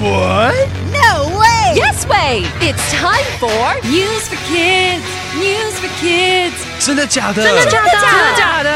[0.00, 0.68] What?
[0.92, 1.74] No way!
[1.74, 2.44] Yes way!
[2.60, 5.04] It's time for News for Kids.
[5.36, 6.54] News for Kids.
[6.78, 7.42] 真的假的？
[7.42, 7.90] 真的假的？
[7.90, 8.70] 真的假的？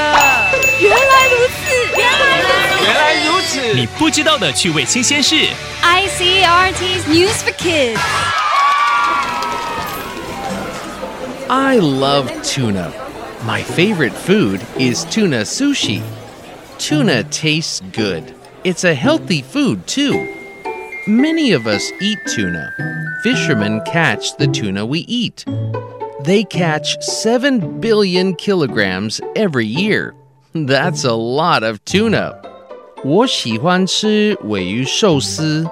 [0.80, 1.60] 原来如此，
[1.96, 2.84] 原来如此。
[2.84, 3.74] 原来如此。
[3.74, 5.34] 你不知道的趣味新鲜事。
[5.82, 8.00] ICRT's News for Kids.
[11.48, 12.92] I love tuna.
[13.46, 16.02] My favorite food is tuna sushi.
[16.78, 18.34] Tuna tastes good.
[18.62, 20.28] It's a healthy food, too.
[21.06, 22.72] Many of us eat tuna.
[23.22, 25.44] Fishermen catch the tuna we eat.
[26.24, 30.14] They catch 7 billion kilograms every year.
[30.54, 32.34] That's a lot of tuna.
[33.02, 35.66] 我喜欢吃尾鱼寿司，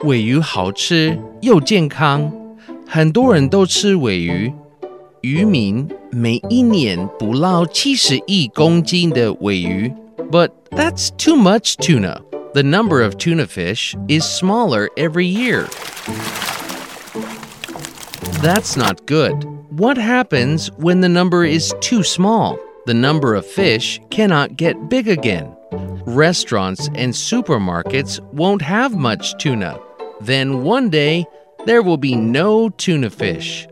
[0.00, 2.32] 尾鱼好吃又健康，
[2.88, 4.52] 很多人都吃尾鱼。
[5.20, 9.92] 渔民每一年捕捞七十亿公斤的尾鱼，
[10.30, 12.20] but that's too much tuna.
[12.54, 15.68] The number of tuna fish is smaller every year.
[18.42, 19.44] That's not good.
[19.70, 22.58] What happens when the number is too small?
[22.86, 25.56] The number of fish cannot get big again.
[26.04, 29.78] Restaurants and supermarkets won't have much tuna.
[30.20, 31.24] Then one day,
[31.64, 33.66] there will be no tuna fish.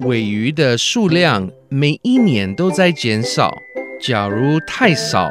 [0.00, 3.50] 尾鱼的数量每一年都在减少。
[4.00, 5.28] 假如太少，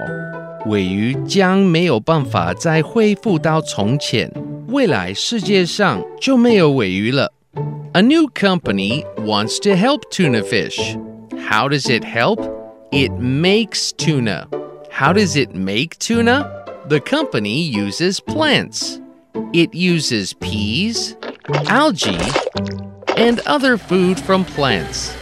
[0.65, 4.31] 尾鱼将没有办法再恢复到从前，
[4.67, 7.31] 未来世界上就没有尾鱼了。
[7.93, 10.97] A new company wants to help tuna fish.
[11.49, 12.39] How does it help?
[12.91, 14.47] It makes tuna.
[14.91, 16.45] How does it make tuna?
[16.87, 18.99] The company uses plants.
[19.53, 21.15] It uses peas,
[21.67, 22.19] algae,
[23.15, 25.13] and other food from plants.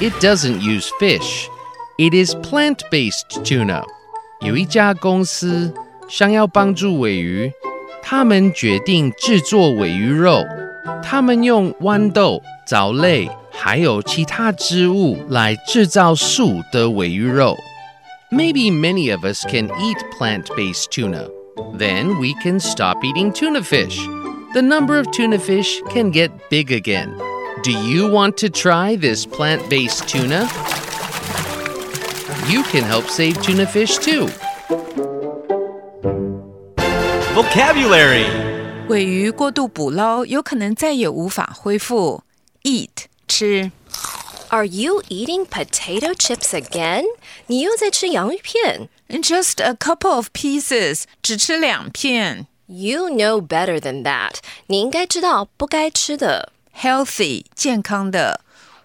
[0.00, 1.48] It doesn't use fish.
[1.98, 3.84] It is plant based tuna.
[4.44, 5.72] 有一家公司
[6.08, 7.52] 想要帮助尾鱼，
[8.02, 10.42] 他们决定制作尾鱼肉。
[11.02, 17.56] 他们用豌豆、藻类还有其他植物来制造素的尾鱼肉。
[18.30, 21.28] Maybe many of us can eat plant based tuna.
[21.76, 23.98] Then we can stop eating tuna fish.
[24.54, 27.10] The number of tuna fish can get big again.
[27.62, 30.48] Do you want to try this plant based tuna?
[32.48, 34.28] You can help save tuna fish too.
[37.34, 38.26] Vocabulary.
[38.88, 42.24] 尾鱼过度捕捞，有可能再也无法恢复。
[42.64, 43.70] Eat 吃
[44.48, 47.04] Are you eating potato chips again?
[47.46, 48.88] 你又在吃洋芋片。
[49.08, 52.48] ，just a couple of pieces，只吃两片。
[52.66, 54.34] You know better than that.
[54.66, 56.52] 你应该知道不该吃的。
[56.76, 58.40] Healthy 健康的。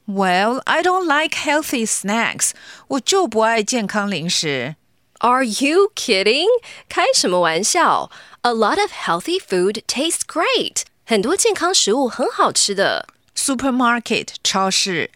[0.09, 2.51] Well, I don't like healthy snacks，
[2.89, 4.75] 我就不爱健康零食。
[5.19, 6.45] Are you kidding?
[6.87, 8.11] 开什么玩笑？
[8.41, 10.83] A lot of healthy food tastes great.
[11.05, 13.07] 很多健康食物很好吃的。
[13.35, 15.09] Supermarket 超市，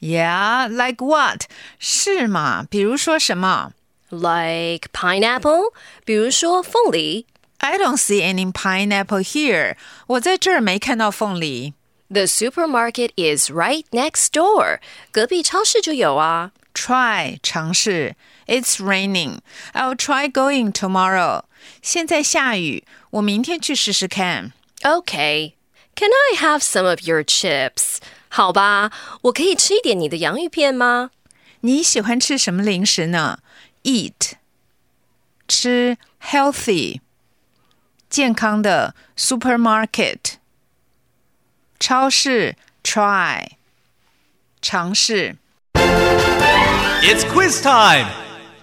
[0.00, 1.44] Yeah, like what？
[1.78, 2.66] 是吗？
[2.68, 3.72] 比如说什么
[4.10, 5.72] Like pineapple，
[6.04, 7.26] 比如说凤梨。
[7.58, 9.76] ？I don't see any pineapple here。
[10.08, 11.72] 我在这儿没看到凤梨。
[12.10, 14.80] The supermarket is right next door.
[15.10, 16.52] 隔壁超市就有啊。
[16.74, 18.16] Try 尝试。
[18.46, 19.38] It's raining.
[19.72, 21.44] I'll try going tomorrow.
[21.82, 24.52] 现在下雨，我明天去试试看。
[24.82, 25.54] Okay.
[25.96, 27.98] Can I have some of your chips?
[28.28, 28.90] 好吧，
[29.22, 31.10] 我可以吃一点你的洋芋片吗？
[31.60, 33.38] 你喜欢吃什么零食呢？
[33.84, 34.32] Eat
[35.46, 37.00] 吃 healthy
[38.10, 40.18] 健康的 supermarket
[41.78, 43.46] 超市 try
[44.62, 45.36] 尝试。
[45.74, 48.06] It's quiz time.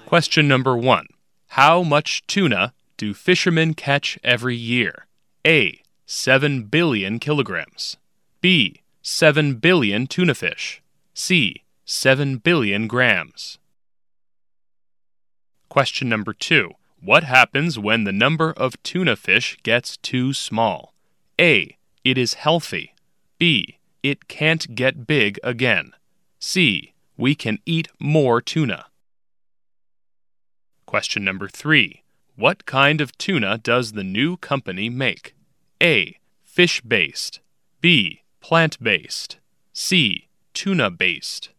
[0.07, 1.05] Question number one
[1.49, 5.05] How much tuna do fishermen catch every year?
[5.45, 5.81] A.
[6.05, 7.97] 7 billion kilograms.
[8.41, 8.81] B.
[9.01, 10.81] 7 billion tuna fish.
[11.13, 11.63] C.
[11.85, 13.59] 7 billion grams.
[15.69, 20.93] Question number two What happens when the number of tuna fish gets too small?
[21.40, 21.78] A.
[22.03, 22.93] It is healthy.
[23.38, 23.78] B.
[24.03, 25.92] It can't get big again.
[26.38, 26.94] C.
[27.16, 28.86] We can eat more tuna.
[30.86, 32.03] Question number three
[32.36, 35.34] What kind of tuna does the new company make?
[35.83, 36.18] A.
[36.44, 37.41] Fish based.
[37.80, 38.22] B.
[38.41, 39.36] Plant based.
[39.72, 40.28] C.
[40.54, 41.50] Tuna based.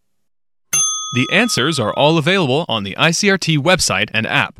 [1.14, 4.60] The answers are all available on the ICRT website and app.